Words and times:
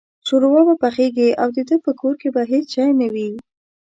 شوروا 0.27 0.61
به 0.67 0.75
پخېږي 0.83 1.29
او 1.41 1.47
دده 1.57 1.77
په 1.85 1.91
کور 1.99 2.13
کې 2.21 2.29
به 2.35 2.41
هېڅ 2.51 2.67
شی 2.75 2.89
نه 2.99 3.07
وي. 3.13 3.29